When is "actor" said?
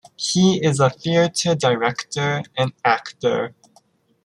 2.83-3.53